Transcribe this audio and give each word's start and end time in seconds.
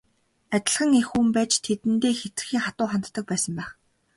Адилхан 0.55 0.91
эх 0.99 1.05
хүн 1.11 1.27
байж 1.35 1.51
тэдэндээ 1.65 2.13
хэтэрхий 2.17 2.61
хатуу 2.65 2.87
ханддаг 2.91 3.25
байсан 3.31 3.53
байх. 3.59 3.69